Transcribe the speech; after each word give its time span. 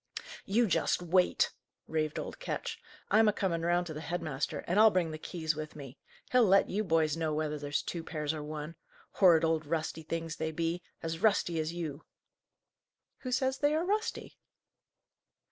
"You 0.45 0.65
just 0.65 1.03
wait!" 1.03 1.51
raved 1.87 2.17
old 2.17 2.39
Ketch. 2.39 2.81
"I'm 3.11 3.27
a 3.27 3.31
coming 3.31 3.61
round 3.61 3.85
to 3.85 3.93
the 3.93 4.01
head 4.01 4.19
master, 4.19 4.61
and 4.65 4.79
I'll 4.79 4.89
bring 4.89 5.11
the 5.11 5.19
keys 5.19 5.55
with 5.55 5.75
me. 5.75 5.99
He'll 6.31 6.43
let 6.47 6.71
you 6.71 6.83
boys 6.83 7.15
know 7.15 7.35
whether 7.35 7.59
there's 7.59 7.83
two 7.83 8.03
pairs, 8.03 8.33
or 8.33 8.41
one. 8.41 8.73
Horrid 9.11 9.45
old 9.45 9.63
rusty 9.67 10.01
things 10.01 10.37
they 10.37 10.51
be; 10.51 10.81
as 11.03 11.19
rusty 11.19 11.59
as 11.59 11.71
you!" 11.73 12.03
"Who 13.19 13.31
says 13.31 13.59
they 13.59 13.75
are 13.75 13.85
rusty?" 13.85 14.39